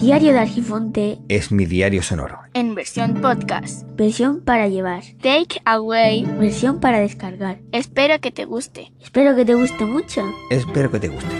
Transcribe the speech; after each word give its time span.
Diario 0.00 0.32
de 0.32 0.38
Argifonte 0.38 1.18
es 1.28 1.52
mi 1.52 1.66
diario 1.66 2.02
sonoro. 2.02 2.38
En 2.54 2.74
versión 2.74 3.20
podcast. 3.20 3.86
Versión 3.96 4.40
para 4.40 4.66
llevar. 4.66 5.02
Take 5.20 5.60
away. 5.66 6.24
Versión 6.38 6.80
para 6.80 7.00
descargar. 7.00 7.58
Espero 7.70 8.18
que 8.18 8.30
te 8.30 8.46
guste. 8.46 8.94
Espero 8.98 9.36
que 9.36 9.44
te 9.44 9.52
guste 9.52 9.84
mucho. 9.84 10.22
Espero 10.48 10.90
que 10.90 11.00
te 11.00 11.08
guste. 11.08 11.34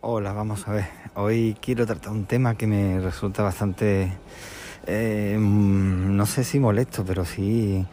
Hola, 0.00 0.32
vamos 0.32 0.68
a 0.68 0.74
ver. 0.74 0.84
Hoy 1.16 1.56
quiero 1.60 1.86
tratar 1.86 2.12
un 2.12 2.26
tema 2.26 2.56
que 2.56 2.68
me 2.68 3.00
resulta 3.00 3.42
bastante, 3.42 4.12
eh, 4.86 5.36
mm, 5.36 6.16
no 6.16 6.26
sé 6.26 6.44
si 6.44 6.60
molesto, 6.60 7.04
pero 7.04 7.24
sí 7.24 7.84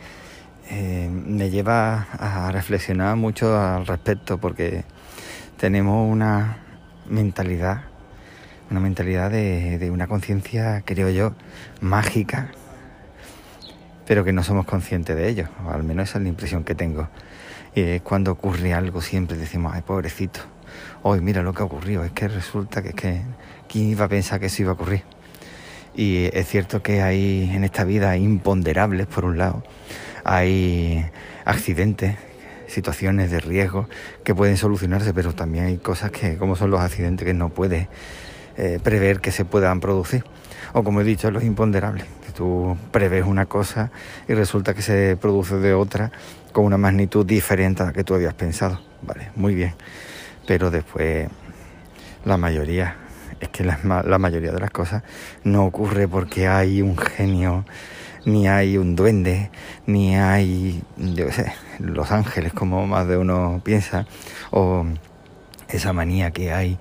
eh, 0.74 1.10
me 1.12 1.50
lleva 1.50 2.08
a 2.14 2.50
reflexionar 2.54 3.18
mucho 3.18 3.60
al 3.60 3.86
respecto 3.86 4.38
porque 4.38 4.86
tenemos 5.58 6.10
una 6.10 6.60
mentalidad, 7.10 7.82
una 8.70 8.80
mentalidad 8.80 9.32
de, 9.32 9.90
una 9.92 10.08
conciencia, 10.08 10.82
creo 10.86 11.10
yo, 11.10 11.34
mágica, 11.82 12.52
pero 14.08 14.24
que 14.24 14.32
no 14.32 14.46
somos 14.46 14.66
conscientes 14.66 15.14
de 15.14 15.28
ello, 15.28 15.50
al 15.70 15.84
menos 15.84 16.08
esa 16.08 16.20
es 16.20 16.24
la 16.24 16.30
impresión 16.30 16.64
que 16.64 16.74
tengo. 16.74 17.10
Y 17.76 17.82
es 17.82 18.02
cuando 18.02 18.32
ocurre 18.32 18.74
algo 18.74 19.02
siempre 19.02 19.36
decimos, 19.36 19.74
ay 19.76 19.82
pobrecito, 19.82 20.40
hoy 21.04 21.20
mira 21.20 21.44
lo 21.44 21.54
que 21.54 21.64
ha 21.64 21.66
ocurrido, 21.66 22.06
es 22.06 22.14
que 22.14 22.30
resulta 22.30 22.82
que 22.82 22.90
es 22.90 22.96
que, 22.96 23.22
¿quién 23.68 23.90
iba 23.90 24.06
a 24.06 24.08
pensar 24.08 24.40
que 24.40 24.46
eso 24.46 24.62
iba 24.62 24.72
a 24.72 24.76
ocurrir? 24.76 25.04
Y 25.94 26.30
es 26.32 26.48
cierto 26.48 26.82
que 26.82 27.02
hay 27.02 27.52
en 27.54 27.66
esta 27.66 27.84
vida 27.84 28.16
imponderables, 28.16 29.08
por 29.08 29.26
un 29.26 29.38
lado, 29.38 29.64
hay 30.24 31.06
accidentes, 31.46 32.18
situaciones 32.68 33.32
de 33.32 33.40
riesgo 33.40 33.88
que 34.24 34.34
pueden 34.34 34.58
solucionarse, 34.58 35.14
pero 35.14 35.34
también 35.34 35.66
hay 35.66 35.78
cosas 35.78 36.12
que, 36.12 36.38
como 36.38 36.56
son 36.56 36.72
los 36.72 36.80
accidentes, 36.80 37.26
que 37.26 37.34
no 37.34 37.50
puedes 37.50 37.88
eh, 38.58 38.80
prever 38.82 39.20
que 39.20 39.32
se 39.32 39.46
puedan 39.46 39.80
producir. 39.80 40.24
O 40.74 40.84
como 40.84 41.02
he 41.02 41.04
dicho, 41.04 41.30
los 41.32 41.44
imponderables, 41.44 42.06
que 42.26 42.32
tú 42.32 42.78
prevés 42.92 43.26
una 43.26 43.46
cosa 43.46 43.92
y 44.28 44.34
resulta 44.34 44.74
que 44.74 44.82
se 44.82 45.18
produce 45.20 45.56
de 45.56 45.74
otra 45.74 46.12
con 46.54 46.66
una 46.66 46.78
magnitud 46.78 47.26
diferente 47.26 47.84
a 47.84 47.88
la 47.88 47.94
que 47.94 48.04
tú 48.04 48.14
habías 48.14 48.34
pensado. 48.34 48.80
Vale, 49.02 49.32
muy 49.36 49.56
bien. 49.56 49.74
Pero 50.48 50.72
después 50.72 51.30
la 52.26 52.38
mayoría, 52.38 52.96
es 53.40 53.50
que 53.50 53.64
la, 53.64 53.80
la 54.06 54.18
mayoría 54.18 54.52
de 54.52 54.60
las 54.60 54.72
cosas 54.72 55.04
no 55.44 55.66
ocurre 55.66 56.08
porque 56.08 56.48
hay 56.48 56.82
un 56.82 56.98
genio 56.98 57.66
ni 58.26 58.48
hay 58.48 58.78
un 58.78 58.96
duende, 58.96 59.50
ni 59.86 60.16
hay, 60.16 60.84
yo 60.98 61.32
sé, 61.32 61.54
los 61.80 62.12
ángeles 62.12 62.54
como 62.54 62.86
más 62.88 63.08
de 63.08 63.18
uno 63.18 63.62
piensa, 63.64 64.06
o 64.52 64.86
esa 65.70 65.94
manía 65.94 66.32
que 66.32 66.52
hay 66.52 66.78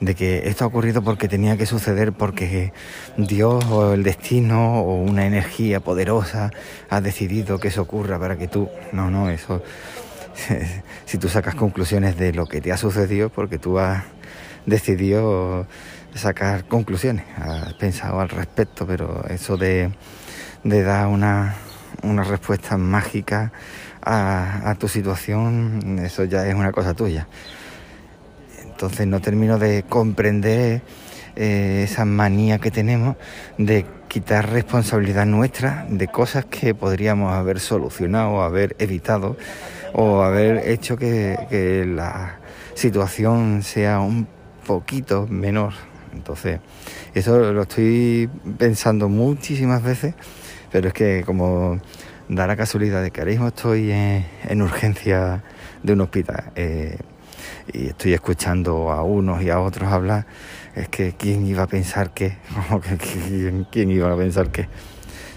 de 0.00 0.14
que 0.14 0.48
esto 0.48 0.64
ha 0.64 0.66
ocurrido 0.66 1.02
porque 1.02 1.28
tenía 1.28 1.56
que 1.56 1.66
suceder, 1.66 2.12
porque 2.12 2.72
Dios 3.16 3.64
o 3.66 3.94
el 3.94 4.02
destino 4.02 4.82
o 4.82 4.96
una 4.96 5.26
energía 5.26 5.80
poderosa 5.80 6.50
ha 6.90 7.00
decidido 7.00 7.58
que 7.58 7.68
eso 7.68 7.82
ocurra 7.82 8.18
para 8.18 8.36
que 8.36 8.48
tú... 8.48 8.68
No, 8.92 9.10
no, 9.10 9.30
eso... 9.30 9.62
si 11.04 11.18
tú 11.18 11.28
sacas 11.28 11.54
conclusiones 11.54 12.16
de 12.16 12.32
lo 12.32 12.46
que 12.46 12.60
te 12.60 12.72
ha 12.72 12.76
sucedido, 12.76 13.28
porque 13.28 13.58
tú 13.58 13.78
has 13.78 14.02
decidido 14.66 15.66
sacar 16.14 16.64
conclusiones, 16.64 17.24
has 17.36 17.74
pensado 17.74 18.20
al 18.20 18.28
respecto, 18.28 18.86
pero 18.86 19.24
eso 19.28 19.56
de 19.56 19.90
de 20.64 20.82
dar 20.82 21.08
una, 21.08 21.54
respuesta 22.02 22.76
mágica 22.78 23.52
a, 24.02 24.74
tu 24.78 24.88
situación, 24.88 26.00
eso 26.02 26.24
ya 26.24 26.46
es 26.46 26.54
una 26.54 26.72
cosa 26.72 26.94
tuya. 26.94 27.28
Entonces 28.64 29.06
no 29.06 29.20
termino 29.20 29.58
de 29.58 29.84
comprender 29.88 30.82
eh, 31.36 31.82
esa 31.84 32.04
manía 32.04 32.58
que 32.58 32.70
tenemos 32.70 33.16
de 33.58 33.86
quitar 34.08 34.50
responsabilidad 34.50 35.24
nuestra 35.24 35.86
de 35.88 36.08
cosas 36.08 36.44
que 36.44 36.74
podríamos 36.74 37.32
haber 37.32 37.60
solucionado, 37.60 38.42
haber 38.42 38.76
evitado 38.78 39.36
o 39.94 40.22
haber 40.22 40.68
hecho 40.68 40.96
que, 40.96 41.38
que 41.48 41.86
la 41.86 42.38
situación 42.74 43.62
sea 43.62 44.00
un 44.00 44.26
poquito 44.66 45.26
menor. 45.28 45.72
Entonces, 46.12 46.60
eso 47.14 47.52
lo 47.52 47.62
estoy 47.62 48.28
pensando 48.58 49.08
muchísimas 49.08 49.82
veces 49.82 50.14
pero 50.72 50.88
es 50.88 50.94
que 50.94 51.22
como 51.24 51.78
da 52.28 52.46
la 52.46 52.56
casualidad 52.56 53.02
de 53.02 53.10
que 53.10 53.20
ahora 53.20 53.30
mismo 53.30 53.48
estoy 53.48 53.92
en, 53.92 54.62
urgencia 54.62 55.44
de 55.82 55.92
un 55.92 56.00
hospital 56.00 56.50
eh, 56.56 56.96
y 57.72 57.88
estoy 57.88 58.14
escuchando 58.14 58.90
a 58.90 59.02
unos 59.02 59.42
y 59.42 59.50
a 59.50 59.60
otros 59.60 59.92
hablar, 59.92 60.26
es 60.74 60.88
que 60.88 61.12
quién 61.12 61.46
iba 61.46 61.64
a 61.64 61.66
pensar 61.66 62.10
que, 62.14 62.38
¿quién, 62.98 63.66
quién 63.70 63.90
iba 63.90 64.10
a 64.12 64.16
pensar 64.16 64.50
que 64.50 64.68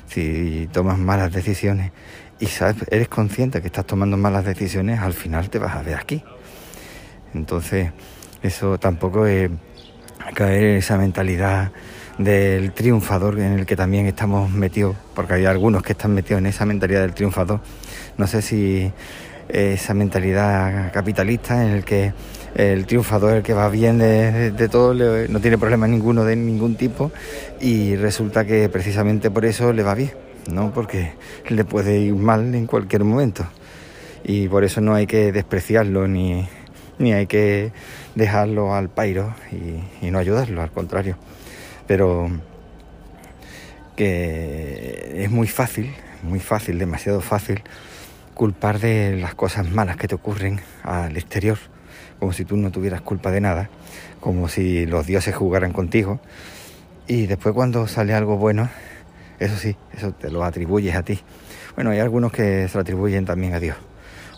si 0.07 0.69
tomas 0.71 0.97
malas 0.97 1.33
decisiones 1.33 1.91
y 2.39 2.47
sabes, 2.47 2.85
eres 2.89 3.07
consciente 3.07 3.61
que 3.61 3.67
estás 3.67 3.85
tomando 3.85 4.17
malas 4.17 4.45
decisiones, 4.45 4.99
al 4.99 5.13
final 5.13 5.49
te 5.49 5.59
vas 5.59 5.75
a 5.75 5.81
ver 5.81 5.95
aquí. 5.95 6.23
Entonces, 7.33 7.91
eso 8.41 8.77
tampoco 8.77 9.25
es 9.25 9.49
caer 10.33 10.63
en 10.63 10.77
esa 10.77 10.97
mentalidad 10.97 11.71
del 12.17 12.71
triunfador 12.71 13.39
en 13.39 13.59
el 13.59 13.65
que 13.65 13.75
también 13.75 14.05
estamos 14.05 14.49
metidos, 14.51 14.95
porque 15.13 15.33
hay 15.33 15.45
algunos 15.45 15.83
que 15.83 15.93
están 15.93 16.13
metidos 16.13 16.39
en 16.39 16.45
esa 16.47 16.65
mentalidad 16.65 17.01
del 17.01 17.13
triunfador. 17.13 17.59
No 18.17 18.27
sé 18.27 18.41
si 18.41 18.91
esa 19.49 19.93
mentalidad 19.93 20.91
capitalista 20.91 21.63
en 21.65 21.71
el 21.71 21.83
que 21.83 22.13
el 22.55 22.85
triunfador, 22.85 23.37
el 23.37 23.43
que 23.43 23.53
va 23.53 23.67
bien 23.69 23.97
de, 23.97 24.69
todo, 24.71 24.93
no 24.93 25.39
tiene 25.39 25.57
problema 25.57 25.87
ninguno 25.87 26.23
de 26.23 26.35
ningún 26.35 26.75
tipo 26.75 27.11
y 27.59 27.95
resulta 27.95 28.45
que 28.45 28.69
precisamente 28.69 29.29
por 29.29 29.45
eso 29.45 29.73
le 29.73 29.83
va 29.83 29.93
bien, 29.93 30.11
¿no? 30.49 30.73
Porque 30.73 31.13
le 31.49 31.65
puede 31.65 31.99
ir 31.99 32.15
mal 32.15 32.55
en 32.55 32.65
cualquier 32.65 33.03
momento 33.03 33.45
y 34.23 34.47
por 34.47 34.63
eso 34.63 34.79
no 34.79 34.95
hay 34.95 35.05
que 35.05 35.33
despreciarlo 35.33 36.07
ni, 36.07 36.47
ni 36.97 37.11
hay 37.11 37.27
que 37.27 37.73
dejarlo 38.15 38.73
al 38.73 38.89
pairo 38.89 39.35
y 40.01 40.09
no 40.09 40.17
ayudarlo, 40.17 40.61
al 40.61 40.71
contrario 40.71 41.17
pero 41.87 42.29
que 43.95 45.23
es 45.23 45.31
muy 45.31 45.47
fácil, 45.47 45.93
muy 46.23 46.39
fácil, 46.39 46.79
demasiado 46.79 47.21
fácil 47.21 47.63
culpar 48.33 48.79
de 48.79 49.15
las 49.15 49.33
cosas 49.33 49.69
malas 49.69 49.95
que 49.95 50.07
te 50.07 50.15
ocurren 50.15 50.59
al 50.83 51.15
exterior, 51.15 51.57
como 52.19 52.33
si 52.33 52.43
tú 52.45 52.57
no 52.57 52.71
tuvieras 52.71 53.01
culpa 53.01 53.31
de 53.31 53.41
nada, 53.41 53.69
como 54.19 54.49
si 54.49 54.85
los 54.85 55.05
dioses 55.05 55.35
jugaran 55.35 55.71
contigo, 55.71 56.19
y 57.07 57.27
después 57.27 57.55
cuando 57.55 57.87
sale 57.87 58.13
algo 58.13 58.37
bueno, 58.37 58.69
eso 59.39 59.55
sí, 59.57 59.77
eso 59.93 60.11
te 60.11 60.29
lo 60.29 60.43
atribuyes 60.43 60.95
a 60.95 61.03
ti. 61.03 61.19
Bueno, 61.75 61.91
hay 61.91 61.99
algunos 61.99 62.31
que 62.31 62.67
se 62.67 62.73
lo 62.73 62.81
atribuyen 62.81 63.25
también 63.25 63.53
a 63.53 63.59
Dios 63.59 63.77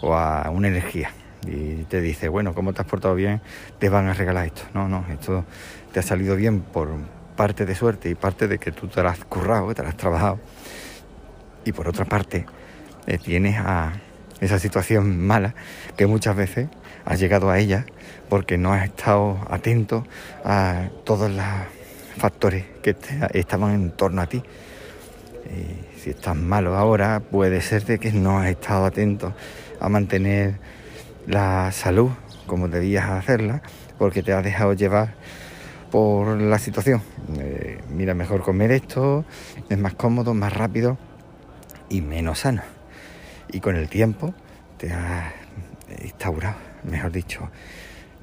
o 0.02 0.16
a 0.16 0.50
una 0.50 0.68
energía 0.68 1.12
y 1.46 1.84
te 1.84 2.02
dice, 2.02 2.30
bueno, 2.30 2.54
como 2.54 2.74
te 2.74 2.82
has 2.82 2.88
portado 2.88 3.16
bien, 3.16 3.42
te 3.80 3.90
van 3.90 4.08
a 4.08 4.14
regalar 4.14 4.48
esto. 4.48 4.64
No, 4.74 4.88
no, 4.88 5.06
esto 5.12 5.46
te 5.94 6.00
ha 6.00 6.04
salido 6.04 6.36
bien 6.36 6.62
por, 6.62 6.90
parte 7.38 7.66
de 7.66 7.76
suerte 7.76 8.10
y 8.10 8.16
parte 8.16 8.50
de 8.50 8.58
que 8.58 8.74
tú 8.74 8.88
te 8.88 9.02
lo 9.02 9.08
has 9.08 9.24
currado, 9.24 9.74
te 9.74 9.84
lo 9.84 9.88
has 9.88 9.96
trabajado. 9.96 10.40
Y 11.64 11.72
por 11.72 11.88
otra 11.88 12.04
parte, 12.04 12.46
eh, 13.06 13.18
tienes 13.18 13.58
a 13.58 13.94
esa 14.42 14.60
situación 14.60 15.26
mala 15.26 15.56
que 15.96 16.08
muchas 16.08 16.36
veces 16.36 16.68
has 17.06 17.20
llegado 17.20 17.50
a 17.50 17.60
ella 17.60 17.86
porque 18.28 18.58
no 18.58 18.74
has 18.74 18.86
estado 18.86 19.40
atento 19.50 20.06
a 20.44 20.90
todos 21.06 21.32
los 21.32 21.46
factores 22.18 22.66
que 22.84 22.96
estaban 23.34 23.74
en 23.74 23.92
torno 23.92 24.22
a 24.22 24.26
ti. 24.28 24.44
Y 25.46 26.00
si 26.02 26.10
estás 26.10 26.36
malo 26.36 26.76
ahora, 26.76 27.22
puede 27.22 27.62
ser 27.62 27.86
de 27.86 28.00
que 28.00 28.12
no 28.12 28.40
has 28.40 28.50
estado 28.50 28.86
atento 28.86 29.34
a 29.80 29.88
mantener 29.88 30.56
la 31.26 31.72
salud 31.72 32.12
como 32.46 32.68
debías 32.68 33.10
hacerla, 33.10 33.62
porque 33.98 34.24
te 34.24 34.34
has 34.34 34.44
dejado 34.44 34.74
llevar 34.74 35.16
por 35.98 36.40
la 36.40 36.60
situación. 36.60 37.02
Eh, 37.40 37.80
mira, 37.90 38.14
mejor 38.14 38.44
comer 38.44 38.70
esto, 38.70 39.26
es 39.68 39.80
más 39.80 39.96
cómodo, 39.96 40.36
más 40.36 40.54
rápido 40.54 40.96
y 41.90 42.02
menos 42.02 42.42
sano. 42.42 42.62
Y 43.52 43.62
con 43.62 43.76
el 43.76 43.90
tiempo 43.90 44.36
te 44.78 44.94
has 44.94 45.34
instaurado, 46.04 46.58
mejor 46.84 47.12
dicho, 47.12 47.50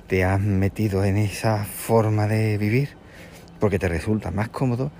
te 0.06 0.22
has 0.22 0.40
metido 0.40 1.02
en 1.02 1.16
esa 1.16 1.64
forma 1.64 2.28
de 2.28 2.58
vivir 2.58 2.90
porque 3.58 3.80
te 3.80 3.88
resulta 3.88 4.30
más 4.30 4.50
cómodo 4.50 4.92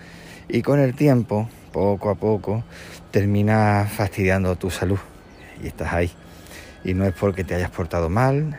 y 0.49 0.63
con 0.63 0.81
el 0.81 0.97
tiempo, 0.97 1.49
poco 1.71 2.11
a 2.11 2.17
poco, 2.17 2.65
termina 3.13 3.89
fastidiando 3.89 4.57
tu 4.57 4.71
salud 4.71 4.99
y 5.63 5.69
estás 5.69 5.93
ahí. 5.93 6.11
Y 6.83 6.95
no 6.95 7.05
es 7.05 7.15
porque 7.15 7.45
te 7.45 7.55
hayas 7.55 7.71
portado 7.71 8.09
mal, 8.09 8.59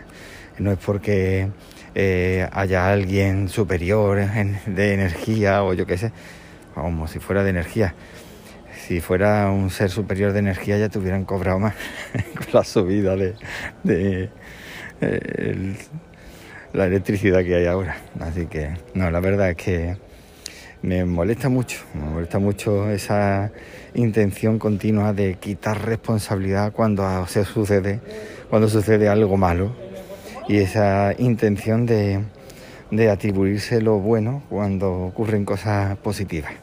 no 0.58 0.72
es 0.72 0.78
porque 0.78 1.50
eh, 1.95 2.47
haya 2.51 2.92
alguien 2.92 3.47
superior 3.50 4.18
de 4.65 4.94
energía 4.94 5.63
o 5.63 5.74
yo 5.74 5.86
qué 5.86 5.97
sé, 5.97 6.12
como 6.74 7.07
si 7.07 7.19
fuera 7.19 7.44
de 7.44 7.50
energía. 7.50 7.95
Si 8.88 9.01
fuera 9.01 9.50
un 9.50 9.71
ser 9.71 9.89
superior 9.89 10.31
de 10.33 10.39
energía 10.39 10.77
ya 10.77 10.89
te 10.89 11.00
hubieran 11.00 11.25
cobrado 11.25 11.57
más 11.57 11.74
con 12.36 12.47
la 12.53 12.63
subida 12.63 13.15
de, 13.15 14.30
el- 15.01 15.75
la 16.74 16.86
electricidad 16.86 17.44
que 17.44 17.56
hay 17.56 17.65
ahora. 17.65 17.95
Así 18.19 18.47
que, 18.47 18.71
no, 18.94 19.09
la 19.09 19.19
verdad 19.21 19.50
es 19.51 19.56
que 19.56 19.97
me 20.81 21.06
molesta 21.06 21.47
mucho, 21.50 21.80
me 21.94 22.01
molesta 22.09 22.38
mucho 22.38 22.92
esa 22.92 23.51
intención 23.94 24.59
continua 24.59 25.13
de 25.13 25.36
quitar 25.36 25.83
responsabilidad 25.86 26.74
cuando 26.74 27.25
se 27.27 27.45
sucede, 27.45 28.01
cuando 28.50 28.68
sucede 28.68 29.07
algo 29.07 29.38
malo 29.38 29.71
y 30.47 30.57
esa 30.57 31.13
intención 31.18 31.86
de, 31.86 32.24
atribuirse 33.09 33.81
lo 33.81 34.00
bueno 34.00 34.44
cuando 34.50 34.92
ocurren 34.92 35.45
cosas 35.45 35.97
positivas. 35.97 36.53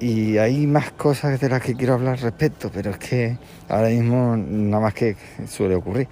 Y 0.00 0.38
hay 0.38 0.66
más 0.66 0.90
cosas 0.92 1.40
de 1.40 1.48
las 1.48 1.62
que 1.62 1.74
quiero 1.74 1.94
hablar 1.94 2.20
respecto, 2.20 2.70
pero 2.72 2.90
es 2.90 2.98
que 2.98 3.38
ahora 3.68 3.88
mismo 3.88 4.36
nada 4.36 4.82
más 4.82 4.94
que 4.94 5.16
suele 5.48 5.74
ocurrir. 5.74 6.08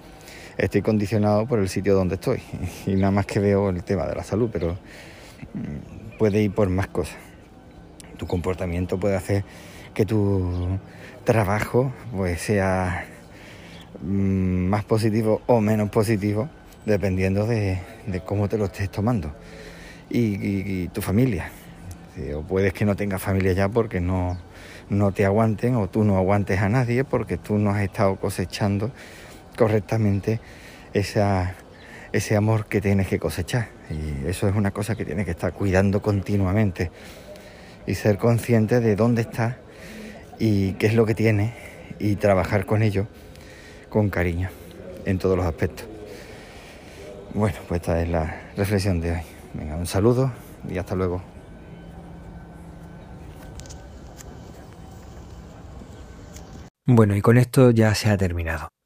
Estoy 0.57 0.81
condicionado 0.81 1.47
por 1.47 1.59
el 1.59 1.69
sitio 1.69 1.95
donde 1.95 2.15
estoy 2.15 2.41
y 2.85 2.95
nada 2.95 3.11
más 3.11 3.25
que 3.25 3.39
veo 3.39 3.69
el 3.69 3.83
tema 3.83 4.05
de 4.05 4.15
la 4.15 4.23
salud, 4.23 4.49
pero 4.51 4.73
mm, 5.53 6.17
puede 6.17 6.41
ir 6.41 6.53
por 6.53 6.69
más 6.69 6.87
cosas. 6.87 7.17
Tu 8.17 8.27
comportamiento 8.27 8.99
puede 8.99 9.15
hacer 9.15 9.43
que 9.93 10.05
tu 10.05 10.79
trabajo 11.23 11.91
pues 12.11 12.41
sea 12.41 13.05
más 14.03 14.83
positivo 14.83 15.41
o 15.47 15.61
menos 15.61 15.89
positivo 15.89 16.49
dependiendo 16.85 17.47
de, 17.47 17.79
de 18.07 18.19
cómo 18.21 18.49
te 18.49 18.57
lo 18.57 18.65
estés 18.65 18.89
tomando 18.89 19.33
y, 20.09 20.87
tu 20.89 21.01
familia. 21.01 21.49
O 22.35 22.41
puedes 22.41 22.73
que 22.73 22.85
no 22.85 22.95
tengas 22.95 23.21
familia 23.21 23.53
ya 23.53 23.69
porque 23.69 23.99
no, 23.99 24.37
no 24.89 25.11
te 25.11 25.25
aguanten 25.25 25.75
o 25.75 25.87
tú 25.87 26.03
no 26.03 26.17
aguantes 26.17 26.59
a 26.59 26.69
nadie 26.69 27.03
porque 27.03 27.37
tú 27.37 27.57
no 27.57 27.71
has 27.71 27.81
estado 27.81 28.17
cosechando 28.17 28.91
correctamente 29.57 30.39
esa, 30.93 31.55
ese 32.11 32.35
amor 32.35 32.67
que 32.67 32.81
tienes 32.81 33.07
que 33.07 33.19
cosechar. 33.19 33.69
Y 33.89 34.27
eso 34.27 34.47
es 34.47 34.55
una 34.55 34.71
cosa 34.71 34.95
que 34.95 35.05
tienes 35.05 35.25
que 35.25 35.31
estar 35.31 35.53
cuidando 35.53 36.01
continuamente 36.01 36.91
y 37.87 37.95
ser 37.95 38.17
consciente 38.17 38.79
de 38.79 38.95
dónde 38.95 39.23
estás 39.23 39.55
y 40.39 40.73
qué 40.73 40.87
es 40.87 40.93
lo 40.93 41.05
que 41.05 41.15
tienes 41.15 41.53
y 41.99 42.15
trabajar 42.15 42.65
con 42.65 42.83
ello 42.83 43.07
con 43.93 44.09
cariño 44.09 44.49
en 45.05 45.19
todos 45.19 45.37
los 45.37 45.45
aspectos. 45.45 45.85
Bueno, 47.35 47.59
pues 47.67 47.79
esta 47.79 48.01
es 48.01 48.09
la 48.09 48.41
reflexión 48.57 48.99
de 48.99 49.11
hoy. 49.11 49.21
Venga, 49.53 49.75
un 49.75 49.85
saludo 49.85 50.31
y 50.67 50.79
hasta 50.79 50.95
luego. 50.95 51.21
Bueno, 56.87 57.15
y 57.15 57.21
con 57.21 57.37
esto 57.37 57.69
ya 57.69 57.93
se 57.93 58.09
ha 58.09 58.17
terminado. 58.17 58.69